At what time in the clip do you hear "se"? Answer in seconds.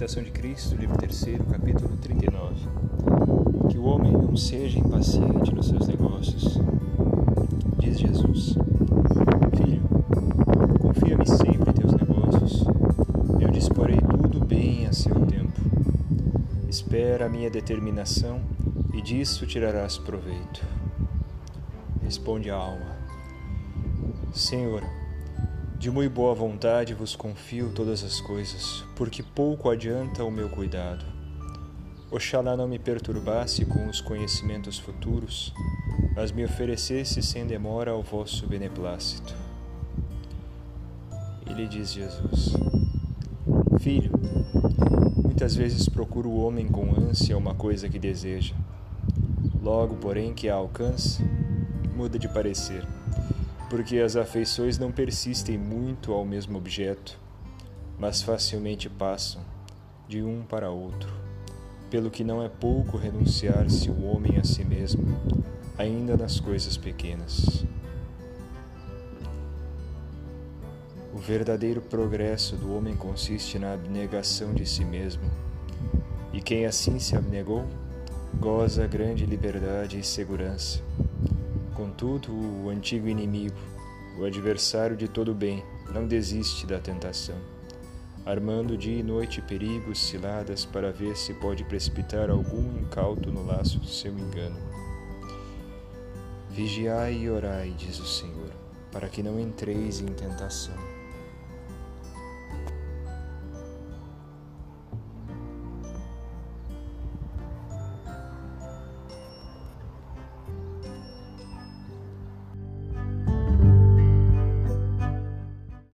76.98-77.14, 91.16-91.32